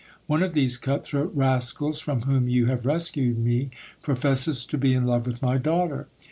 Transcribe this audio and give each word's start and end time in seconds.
One 0.25 0.41
of 0.41 0.55
these 0.55 0.79
cut 0.79 1.03
throat 1.05 1.31
rascals, 1.35 1.99
from 1.99 2.21
whom 2.23 2.49
you 2.49 2.65
have 2.65 2.87
rescued 2.87 3.37
me, 3.37 3.69
professes 4.01 4.65
to 4.65 4.75
be 4.79 4.95
in 4.95 5.05
love 5.05 5.27
with 5.27 5.43
my 5.43 5.59
daughter. 5.59 6.07